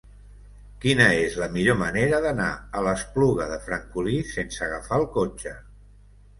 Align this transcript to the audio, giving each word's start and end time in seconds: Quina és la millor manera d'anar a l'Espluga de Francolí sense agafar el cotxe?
Quina 0.85 1.05
és 1.25 1.35
la 1.41 1.49
millor 1.57 1.77
manera 1.81 2.23
d'anar 2.25 2.49
a 2.79 2.83
l'Espluga 2.89 3.49
de 3.55 3.61
Francolí 3.69 4.19
sense 4.33 4.67
agafar 4.71 5.03
el 5.05 5.09
cotxe? 5.23 5.57